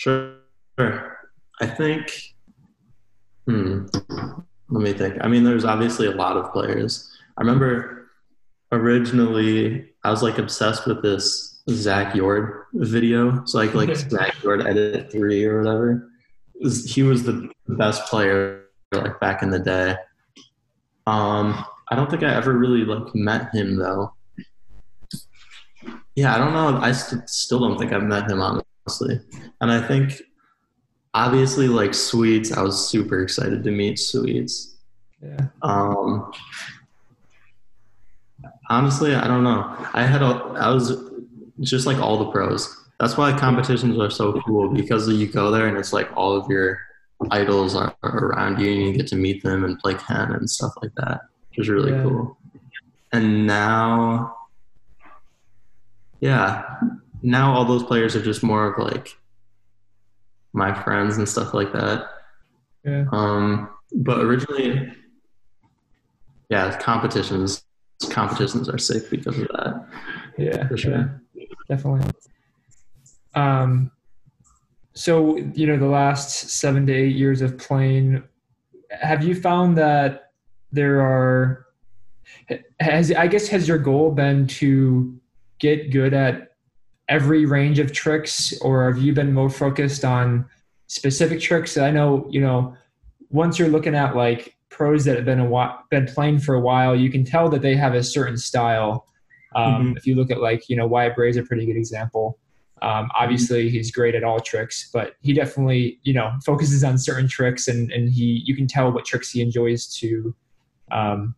[0.00, 0.38] Sure.
[1.60, 2.34] I think.
[3.50, 3.86] Hmm.
[4.68, 5.16] Let me think.
[5.20, 7.10] I mean, there's obviously a lot of players.
[7.36, 8.10] I remember
[8.70, 13.44] originally I was like obsessed with this Zach Yord video.
[13.46, 16.08] So like like Zach Yord edit three or whatever.
[16.60, 19.96] Was, he was the best player like back in the day.
[21.06, 24.14] Um, I don't think I ever really like met him though.
[26.14, 26.78] Yeah, I don't know.
[26.80, 29.20] I st- still don't think I've met him honestly,
[29.60, 30.20] and I think
[31.14, 32.52] obviously like Sweets.
[32.52, 34.76] I was super excited to meet Sweets.
[35.22, 35.46] Yeah.
[35.62, 36.32] Um,
[38.68, 39.64] honestly, I don't know.
[39.92, 40.96] I had a, I was
[41.60, 42.76] just like all the pros.
[42.98, 46.48] That's why competitions are so cool because you go there and it's like all of
[46.50, 46.78] your
[47.30, 50.72] idols are around you and you get to meet them and play Ken and stuff
[50.82, 51.20] like that,
[51.50, 52.02] which is really Yeah.
[52.02, 52.36] cool.
[53.12, 54.36] And now,
[56.20, 56.64] yeah,
[57.22, 59.16] now all those players are just more of like
[60.52, 62.08] my friends and stuff like that.
[62.84, 63.04] Yeah.
[63.12, 64.92] Um, but originally,
[66.48, 67.64] yeah, competitions
[68.08, 69.86] competitions are sick because of that.
[70.38, 70.66] Yeah.
[70.68, 71.22] For sure.
[71.34, 72.10] yeah, definitely.
[73.34, 73.90] Um,
[74.94, 78.22] so you know, the last seven to eight years of playing,
[78.90, 80.32] have you found that
[80.72, 81.66] there are
[82.80, 85.18] has I guess has your goal been to
[85.58, 86.49] get good at
[87.10, 90.46] every range of tricks, or have you been more focused on
[90.86, 91.76] specific tricks?
[91.76, 92.74] I know you know
[93.28, 96.60] once you're looking at like pros that have been a while, been playing for a
[96.60, 99.06] while, you can tell that they have a certain style.
[99.54, 99.96] Um, Mhm.
[99.96, 102.38] If you look at like you know Wyatt Bray is a pretty good example.
[102.82, 107.28] Um, obviously, he's great at all tricks, but he definitely you know focuses on certain
[107.28, 110.34] tricks, and and he you can tell what tricks he enjoys to
[110.92, 111.34] um,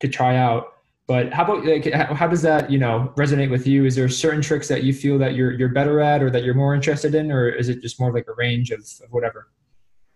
[0.00, 0.73] to try out.
[1.06, 3.84] But how about like how does that you know resonate with you?
[3.84, 6.54] Is there certain tricks that you feel that you're you're better at, or that you're
[6.54, 9.48] more interested in, or is it just more like a range of, of whatever?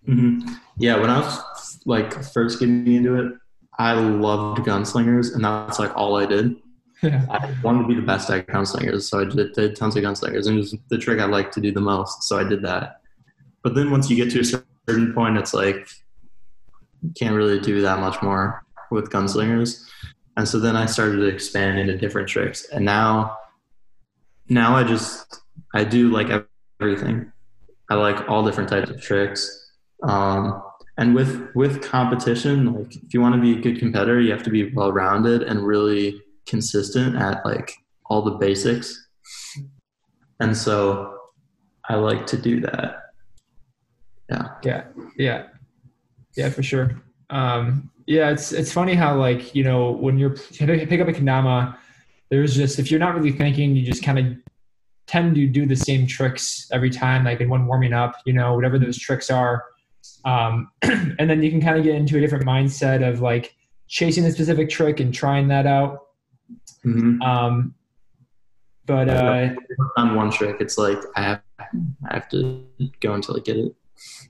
[0.07, 0.40] hmm
[0.79, 3.33] Yeah, when I was like first getting into it,
[3.79, 6.57] I loved gunslingers, and that's like all I did.
[7.03, 7.24] Yeah.
[7.31, 10.46] I wanted to be the best at gunslingers, so I did, did tons of gunslingers,
[10.46, 13.03] and it was the trick I liked to do the most, so I did that.
[13.62, 14.44] But then once you get to a
[14.88, 15.87] certain point, it's like
[17.03, 19.85] you can't really do that much more with gunslingers,
[20.38, 23.37] and so then I started to expand into different tricks, and now,
[24.48, 25.40] now I just
[25.74, 26.29] I do like
[26.81, 27.33] everything.
[27.90, 29.72] I like all different types of tricks.
[30.05, 30.62] Um,
[30.96, 34.44] and with with competition, like if you want to be a good competitor, you have
[34.44, 37.74] to be well rounded and really consistent at like
[38.07, 39.09] all the basics.
[40.38, 41.18] And so
[41.88, 43.11] I like to do that.
[44.31, 44.48] Yeah.
[44.62, 44.85] Yeah,
[45.16, 45.46] yeah,
[46.37, 47.03] yeah, for sure.
[47.29, 51.77] Um, yeah, it's it's funny how like you know when you're pick up a kendama,
[52.31, 54.27] there's just if you're not really thinking, you just kind of
[55.07, 58.55] tend to do the same tricks every time, like in one warming up, you know,
[58.55, 59.62] whatever those tricks are,
[60.25, 63.55] um, and then you can kind of get into a different mindset of like
[63.88, 66.07] chasing a specific trick and trying that out.
[66.83, 67.75] hmm Um,
[68.87, 69.51] but uh,
[69.99, 71.42] On one trick, it's like I have
[72.09, 72.64] I have to
[73.01, 73.75] go until I get it.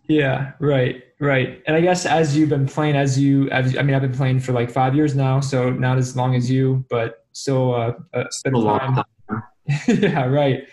[0.09, 1.63] Yeah, right, right.
[1.67, 4.41] And I guess as you've been playing, as you, as, I mean, I've been playing
[4.41, 8.25] for like five years now, so not as long as you, but still uh, a
[8.45, 9.05] bit A of long time.
[9.29, 9.43] time.
[9.89, 10.67] yeah, right.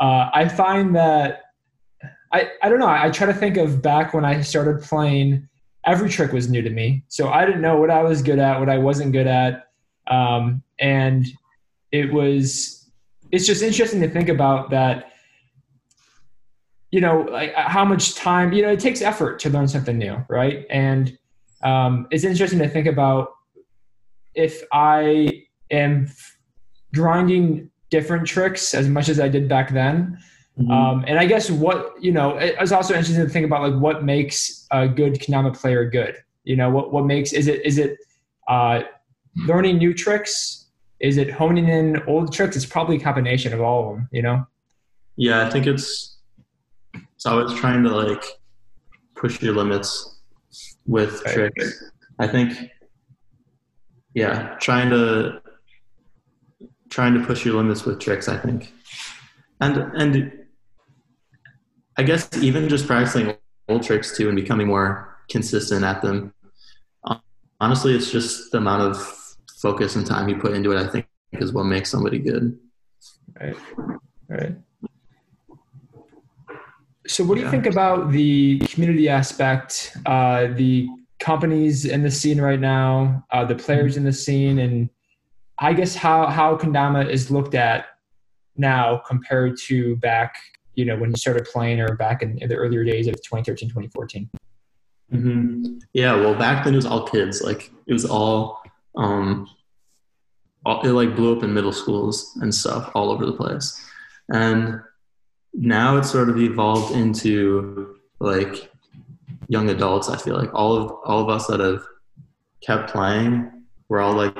[0.00, 1.42] Uh, I find that
[2.32, 2.86] I, I don't know.
[2.86, 5.48] I, I try to think of back when I started playing.
[5.86, 8.58] Every trick was new to me, so I didn't know what I was good at,
[8.58, 9.68] what I wasn't good at,
[10.06, 11.26] um, and
[11.92, 12.90] it was.
[13.30, 15.07] It's just interesting to think about that
[16.90, 19.98] you know like uh, how much time you know it takes effort to learn something
[19.98, 20.66] new right?
[20.70, 21.16] And
[21.62, 23.34] um, it's interesting to think about
[24.34, 26.06] if i am
[26.94, 30.18] grinding different tricks as much as i did back then
[30.58, 30.70] Mhm.
[30.70, 33.80] um, and i guess what you know it was also interesting to think about like
[33.80, 37.78] what makes a good kendama player good you know what, what makes is it is
[37.78, 37.96] it
[38.48, 38.82] uh,
[39.46, 40.66] learning new tricks?
[41.00, 42.56] Is it honing in old tricks?
[42.56, 44.46] It's probably a combination of all of them you know?
[45.16, 46.17] Yeah, I think it's
[47.18, 48.22] it's always trying to like
[49.16, 50.20] push your limits
[50.86, 51.34] with Right.
[51.34, 51.82] tricks.
[52.20, 52.70] I think
[54.14, 55.42] yeah, trying to
[56.90, 58.72] trying to push your limits with tricks, I think.
[59.60, 60.32] And and
[61.96, 63.34] I guess even just practicing
[63.68, 66.32] old tricks too and becoming more consistent at them.
[67.60, 68.96] Honestly, it's just the amount of
[69.60, 72.56] focus and time you put into it, I think is what makes somebody good.
[73.40, 73.56] Right.
[74.28, 74.54] Right.
[77.08, 82.40] So, what do you think about the community aspect, uh, the companies in the scene
[82.40, 84.90] right now, uh, the players in the scene, and
[85.58, 87.86] I guess how how Kendama is looked at
[88.56, 90.36] now compared to back,
[90.74, 94.28] you know, when you started playing or back in, the earlier days of 2013, 2014?
[95.10, 97.40] hmm Yeah, well, back then it was all kids.
[97.40, 98.62] Like it was all,
[98.96, 99.48] um,
[100.66, 103.82] all, it like blew up in middle schools and stuff all over the place.
[104.30, 104.82] And
[105.60, 108.70] now it's sort of evolved into like
[109.48, 110.08] young adults.
[110.08, 111.82] I feel like all of all of us that have
[112.64, 113.50] kept playing,
[113.88, 114.36] we're all like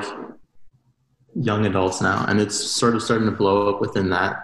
[1.35, 4.37] young adults now, and it's sort of starting to blow up within that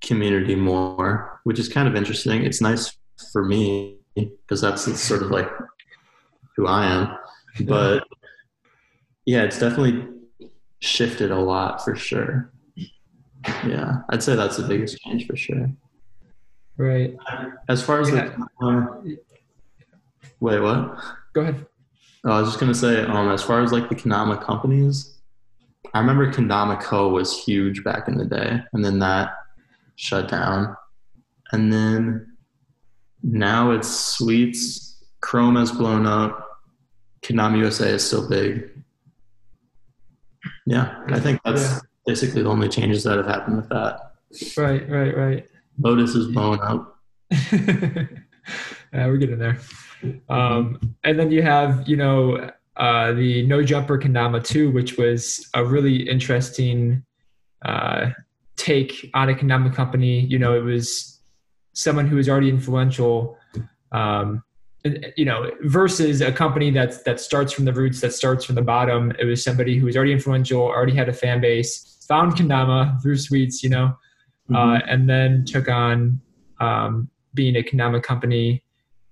[0.00, 2.44] community more, which is kind of interesting.
[2.44, 2.96] It's nice
[3.32, 5.48] for me because that's sort of like
[6.56, 7.18] who I am,
[7.66, 8.04] but
[9.26, 10.06] yeah, it's definitely
[10.80, 12.52] shifted a lot for sure.
[13.66, 15.70] Yeah, I'd say that's the biggest change for sure.
[16.76, 17.16] Right.
[17.68, 18.34] As far as yeah.
[18.60, 19.18] the um,
[20.40, 20.98] wait, what?
[21.32, 21.66] Go ahead.
[22.24, 25.18] Oh, I was just gonna say, um, as far as like the Kendama companies,
[25.92, 29.34] I remember Kendama Co was huge back in the day, and then that
[29.96, 30.76] shut down,
[31.52, 32.34] and then
[33.22, 35.04] now it's Sweets.
[35.20, 36.62] Krom has blown up.
[37.22, 38.70] Kendama USA is still big.
[40.66, 41.78] Yeah, I think that's yeah.
[42.06, 44.14] basically the only changes that have happened with that.
[44.56, 45.48] Right, right, right.
[45.78, 46.98] Lotus is blown up.
[47.30, 48.06] yeah,
[48.92, 49.58] we're getting there.
[50.28, 55.48] Um, and then you have, you know, uh, the No Jumper Kendama 2, which was
[55.54, 57.04] a really interesting
[57.64, 58.10] uh,
[58.56, 60.20] take on a Kendama company.
[60.20, 61.20] You know, it was
[61.72, 63.38] someone who was already influential,
[63.92, 64.42] um,
[65.16, 68.62] you know, versus a company that that starts from the roots, that starts from the
[68.62, 69.12] bottom.
[69.18, 73.16] It was somebody who was already influential, already had a fan base, found Kendama through
[73.16, 73.96] Sweets, you know,
[74.50, 74.56] mm-hmm.
[74.56, 76.20] uh, and then took on
[76.60, 78.62] um, being a Kendama company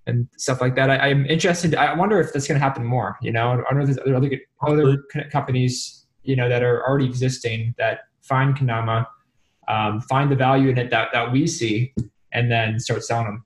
[0.06, 0.90] and stuff like that.
[0.90, 1.74] I, am interested.
[1.74, 3.16] I wonder if that's going to happen more.
[3.22, 7.74] You know, I wonder if there's other other companies you know that are already existing
[7.78, 9.06] that find Kendama,
[9.68, 11.94] um, find the value in it that that we see,
[12.32, 13.44] and then start selling them.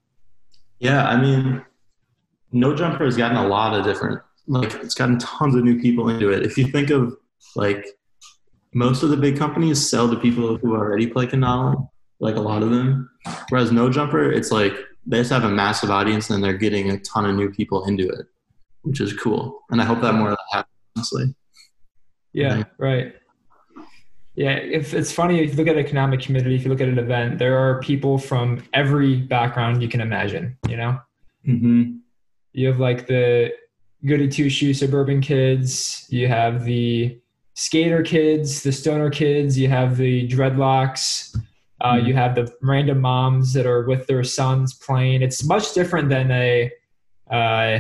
[0.79, 1.65] Yeah, I mean,
[2.53, 4.21] No Jumper has gotten a lot of different.
[4.47, 6.45] Like, it's gotten tons of new people into it.
[6.45, 7.17] If you think of
[7.57, 7.85] like
[8.77, 11.89] most of the big companies sell to people who already play Kendama,
[12.21, 13.09] like a lot of them.
[13.49, 14.75] Whereas No Jumper, it's like
[15.07, 18.07] they just have a massive audience and they're getting a ton of new people into
[18.07, 18.27] it,
[18.83, 19.61] which is cool.
[19.71, 21.35] And I hope that more of that happens, honestly.
[22.35, 23.15] Yeah, right.
[24.35, 26.89] Yeah, if it's funny, if you look at an economic community, if you look at
[26.89, 31.01] an event, there are people from every background you can imagine, you know?
[31.49, 31.93] Mm-hmm.
[32.53, 33.55] You have like the
[34.05, 37.19] goody two shoe suburban kids, you have the
[37.57, 41.37] skater kids, the stoner kids, you have the dreadlocks,
[41.81, 42.07] uh, mm-hmm.
[42.07, 45.23] You have the random moms that are with their sons playing.
[45.23, 46.71] It's much different than a
[47.31, 47.79] uh,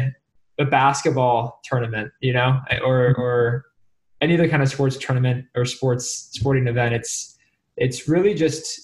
[0.59, 3.21] a basketball tournament, you know, or mm-hmm.
[3.21, 3.67] or
[4.21, 6.95] any other kind of sports tournament or sports sporting event.
[6.95, 7.39] It's
[7.77, 8.83] it's really just.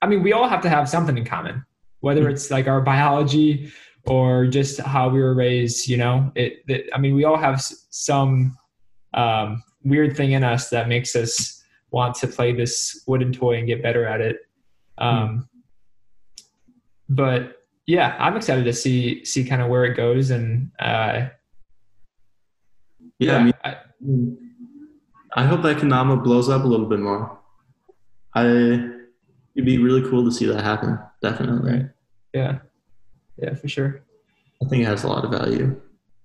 [0.00, 1.64] I mean, we all have to have something in common,
[2.00, 2.30] whether mm-hmm.
[2.30, 3.72] it's like our biology
[4.06, 5.88] or just how we were raised.
[5.88, 6.64] You know, it.
[6.68, 7.60] it I mean, we all have
[7.90, 8.56] some
[9.12, 13.66] um, weird thing in us that makes us want to play this wooden toy and
[13.66, 14.40] get better at it.
[14.98, 15.48] Um,
[17.08, 21.28] but yeah, I'm excited to see see kind of where it goes and uh,
[23.18, 24.38] yeah, yeah I, mean,
[25.34, 27.38] I, I, hope that Kendama blows up a little bit more.
[28.34, 30.98] I it'd be really cool to see that happen.
[31.22, 31.70] Definitely.
[31.70, 31.86] Right.
[32.34, 32.58] Yeah.
[33.38, 34.02] Yeah, for sure.
[34.62, 35.80] I think it has a lot of value.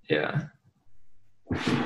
[0.09, 0.43] Yeah.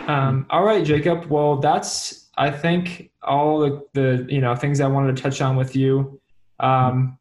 [0.08, 1.26] Um, all right, Jacob.
[1.26, 5.56] Well, that's I think all the, the you know things I wanted to touch on
[5.56, 6.20] with you.
[6.60, 7.18] Um,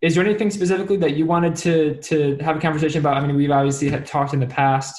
[0.00, 3.16] is there anything specifically that you wanted to to have a conversation about?
[3.16, 4.96] I mean, we've obviously had talked in the past.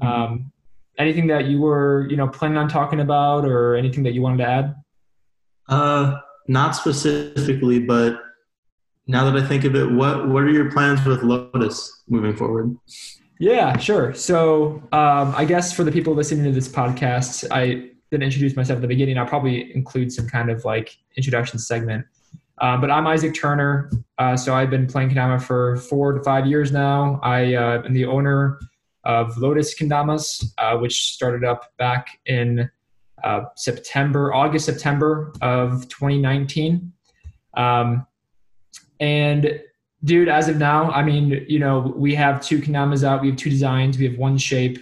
[0.00, 0.06] Mm-hmm.
[0.12, 0.52] Um,
[0.98, 4.38] anything that you were you know planning on talking about, or anything that you wanted
[4.38, 4.74] to add?
[5.68, 8.20] Uh, not specifically, but
[9.06, 12.76] now that I think of it, what what are your plans with Lotus moving forward?
[13.38, 14.14] Yeah, sure.
[14.14, 18.76] So um, I guess for the people listening to this podcast, I didn't introduce myself
[18.76, 22.06] at the beginning, I'll probably include some kind of like introduction segment.
[22.58, 23.90] Um, but I'm Isaac Turner.
[24.18, 27.18] Uh, so I've been playing kendama for four to five years now.
[27.22, 28.60] I uh, am the owner
[29.04, 32.70] of Lotus Kendamas, uh, which started up back in
[33.24, 36.92] uh, September, August, September of 2019.
[37.56, 38.06] Um,
[39.00, 39.60] and
[40.04, 43.22] dude, as of now, I mean, you know, we have two kendamas out.
[43.22, 43.98] We have two designs.
[43.98, 44.78] We have one shape.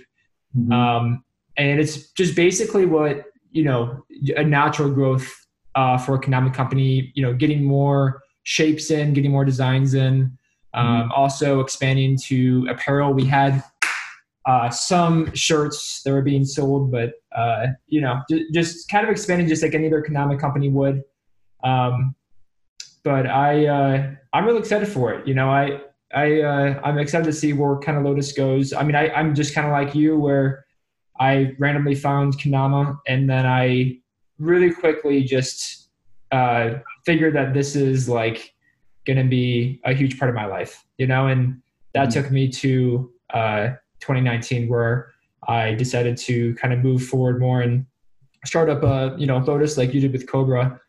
[0.56, 0.72] Mm-hmm.
[0.72, 1.24] Um,
[1.56, 4.04] and it's just basically what you know
[4.36, 5.30] a natural growth
[5.74, 7.12] uh, for a kendama company.
[7.14, 10.36] You know, getting more shapes in, getting more designs in.
[10.74, 11.12] Um, mm-hmm.
[11.12, 13.12] Also expanding to apparel.
[13.12, 13.62] We had
[14.46, 19.10] uh, some shirts that were being sold, but uh, you know, j- just kind of
[19.10, 21.02] expanding, just like any other kendama company would.
[21.62, 22.14] Um,
[23.04, 25.26] but I, uh, I'm really excited for it.
[25.26, 25.80] You know, I,
[26.14, 28.72] I, uh, I'm excited to see where kind of Lotus goes.
[28.72, 30.66] I mean, I, I'm just kind of like you, where
[31.18, 33.98] I randomly found Kendama and then I
[34.38, 35.90] really quickly just
[36.32, 38.54] uh, figured that this is like
[39.06, 41.60] going to be a huge part of my life, you know, and
[41.94, 42.22] that mm-hmm.
[42.22, 43.68] took me to uh,
[44.00, 45.12] 2019 where
[45.46, 47.86] I decided to kind of move forward more and
[48.44, 50.80] start up a, you know, Lotus like you did with Cobra.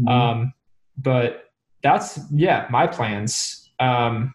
[0.00, 0.08] Mm-hmm.
[0.08, 0.52] Um,
[0.98, 1.51] but
[1.82, 3.70] that's, yeah, my plans.
[3.80, 4.34] Um,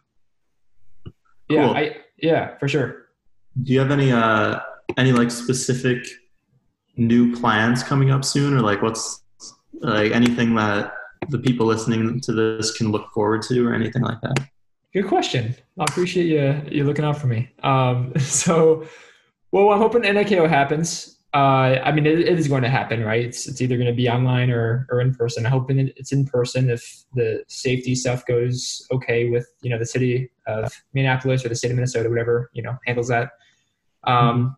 [1.49, 1.75] yeah, cool.
[1.75, 3.07] I, yeah, for sure.
[3.63, 4.59] Do you have any, uh,
[4.97, 6.05] any like specific
[6.97, 9.21] new plans coming up soon or like what's
[9.79, 10.93] like anything that
[11.29, 14.37] the people listening to this can look forward to or anything like that?
[14.93, 15.55] Good question.
[15.77, 17.51] I appreciate you you looking out for me.
[17.63, 18.87] Um, so,
[19.51, 21.16] well, I'm hoping NAKO happens.
[21.33, 23.23] Uh, I mean, it, it is going to happen, right?
[23.23, 25.45] It's it's either going to be online or or in person.
[25.45, 29.85] I'm hoping it's in person if the safety stuff goes okay with you know the
[29.85, 33.31] city of Minneapolis or the state of Minnesota, whatever you know handles that.
[34.05, 34.55] Um,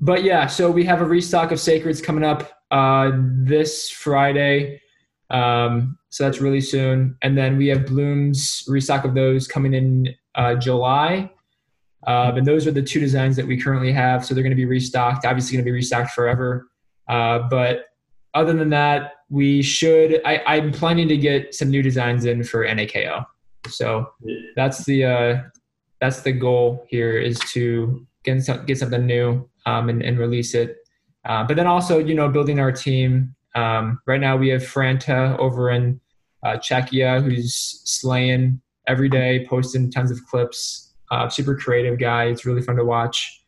[0.00, 4.80] but yeah, so we have a restock of Sacreds coming up uh, this Friday.
[5.30, 7.16] Um, so that's really soon.
[7.22, 11.30] And then we have Bloom's restock of those coming in uh, July.
[12.06, 14.24] Uh, and those are the two designs that we currently have.
[14.24, 16.68] So they're going to be restocked, obviously going to be restocked forever.
[17.08, 17.86] Uh, but
[18.34, 22.64] other than that, we should, I, I'm planning to get some new designs in for
[22.64, 23.24] NAKO.
[23.68, 24.08] So
[24.54, 25.42] that's the, uh,
[26.00, 30.54] that's the goal here is to get, some, get something new um, and, and release
[30.54, 30.76] it.
[31.24, 33.34] Uh, but then also, you know, building our team.
[33.56, 36.00] Um, right now, we have Franta over in
[36.44, 40.85] uh, Czechia who's slaying every day, posting tons of clips.
[41.10, 42.24] Uh, super creative guy.
[42.24, 43.44] It's really fun to watch.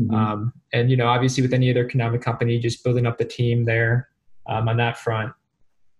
[0.00, 0.14] Mm-hmm.
[0.14, 3.64] Um, and you know, obviously, with any other Kendama company, just building up the team
[3.64, 4.08] there
[4.46, 5.32] um, on that front.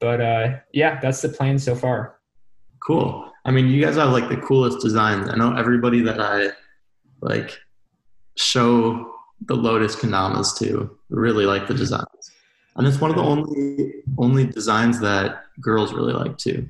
[0.00, 2.18] But uh, yeah, that's the plan so far.
[2.80, 3.30] Cool.
[3.44, 5.28] I mean, you guys have like the coolest designs.
[5.28, 6.50] I know everybody that I
[7.20, 7.58] like
[8.36, 9.14] show
[9.46, 12.30] the Lotus Kendamas to Really like the designs,
[12.74, 16.66] and it's one of the only only designs that girls really like too.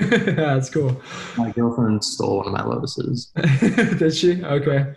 [0.36, 1.00] That's cool.
[1.36, 3.32] My girlfriend stole one of my lotuses.
[3.98, 4.42] Did she?
[4.42, 4.94] Okay.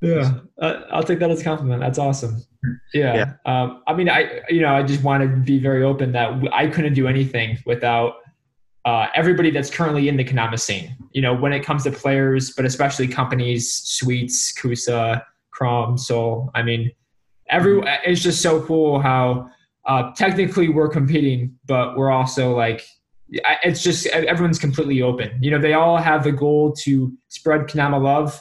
[0.00, 1.80] Yeah, uh, I'll take that as a compliment.
[1.80, 2.42] That's awesome.
[2.94, 3.14] Yeah.
[3.14, 3.32] yeah.
[3.44, 6.68] Um, I mean, I you know I just want to be very open that I
[6.68, 8.14] couldn't do anything without
[8.84, 10.96] uh, everybody that's currently in the Kendama scene.
[11.12, 16.50] You know, when it comes to players, but especially companies, Sweets, Kusa, Krom, Soul.
[16.54, 16.90] I mean,
[17.48, 18.10] every mm-hmm.
[18.10, 19.50] it's just so cool how
[19.86, 22.86] uh, technically we're competing, but we're also like
[23.30, 25.30] it's just everyone's completely open.
[25.40, 28.40] You know, they all have the goal to spread Kendama love,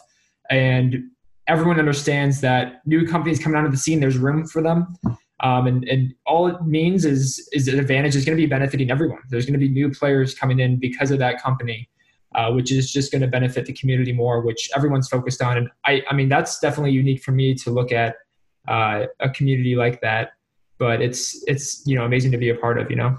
[0.50, 1.04] and
[1.48, 4.96] everyone understands that new companies coming onto the scene, there's room for them.
[5.42, 8.92] Um, and, and all it means is is an advantage is going to be benefiting
[8.92, 9.20] everyone.
[9.30, 11.90] There's going to be new players coming in because of that company,
[12.36, 15.58] uh, which is just going to benefit the community more, which everyone's focused on.
[15.58, 18.16] And I, I mean, that's definitely unique for me to look at
[18.68, 20.32] uh, a community like that.
[20.78, 22.90] But it's it's you know amazing to be a part of.
[22.90, 23.18] You know.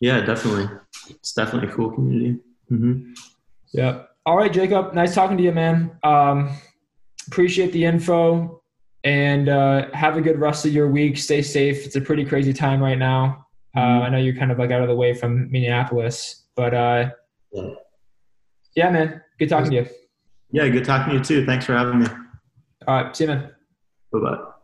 [0.00, 0.68] Yeah, definitely.
[1.10, 2.40] It's definitely a cool community.
[2.70, 3.12] Mm-hmm.
[3.72, 4.02] Yeah.
[4.24, 4.94] All right, Jacob.
[4.94, 5.98] Nice talking to you, man.
[6.02, 6.56] Um,
[7.26, 8.62] appreciate the info
[9.04, 11.16] and uh, have a good rest of your week.
[11.16, 11.84] Stay safe.
[11.84, 13.46] It's a pretty crazy time right now.
[13.76, 14.02] Uh, mm-hmm.
[14.04, 17.10] I know you're kind of like out of the way from Minneapolis, but uh,
[17.52, 17.70] yeah.
[18.74, 19.22] yeah, man.
[19.38, 19.86] Good talking to you.
[20.50, 21.46] Yeah, good talking to you too.
[21.46, 22.06] Thanks for having me.
[22.86, 23.16] All right.
[23.16, 23.50] See you, man.
[24.12, 24.57] Bye bye.